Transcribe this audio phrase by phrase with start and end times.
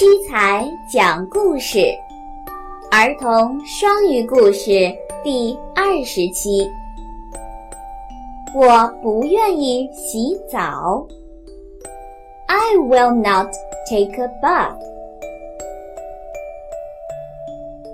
[0.00, 1.78] 七彩讲故事，
[2.90, 4.70] 儿童双语故事
[5.22, 6.68] 第二十期。
[8.54, 11.06] 我不愿意洗澡。
[12.46, 13.52] I will not
[13.88, 14.76] take a bath.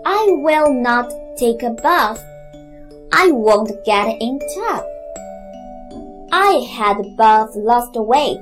[0.04, 2.18] I will not take a bath.
[3.10, 4.84] I won't get in tub.
[6.30, 8.40] I had a bath last week.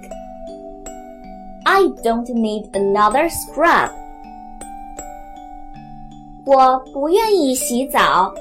[1.65, 3.91] I don't need another scrub.
[6.45, 8.33] 我不愿意洗澡，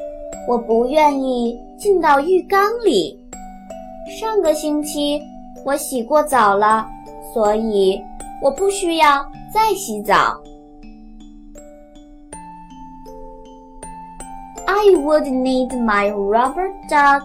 [0.48, 3.20] 我不愿意进到浴缸里。
[4.20, 5.22] 上个星期
[5.66, 6.88] 我洗过澡了，
[7.34, 8.02] 所以
[8.42, 10.40] 我不需要再洗澡。
[14.66, 17.24] I would need my rubber duck,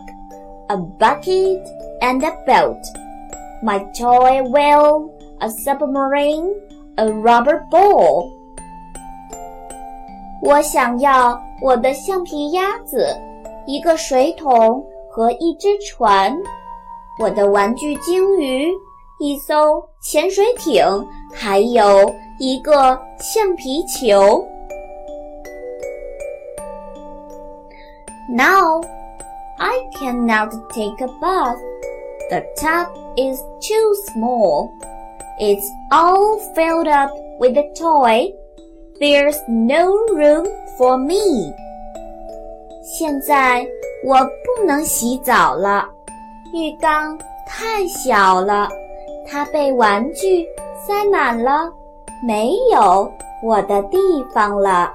[0.68, 1.62] a bucket,
[2.00, 2.80] and a boat,
[3.62, 5.08] my toy whale
[5.40, 6.48] a submarine,
[6.96, 8.30] a rubber ball.
[10.42, 13.16] 我想要我的橡皮鸭子，
[13.66, 16.36] 一个水桶和一只船，
[17.18, 18.70] 我的玩具鲸鱼，
[19.20, 20.84] 一艘潜水艇，
[21.32, 24.46] 还有一个橡皮球。
[28.28, 28.82] Now
[29.58, 31.58] I cannot take a bath.
[32.30, 34.70] The tub is too small.
[35.39, 38.33] It's all filled up with a toy.
[38.99, 40.45] There's no room
[40.77, 41.53] for me.
[42.83, 43.65] 现在
[44.03, 45.85] 我不能洗澡了，
[46.53, 47.17] 浴缸
[47.47, 48.67] 太小了，
[49.25, 50.45] 它被玩具
[50.85, 51.71] 塞满了，
[52.21, 53.09] 没有
[53.41, 53.97] 我的地
[54.33, 54.91] 方了。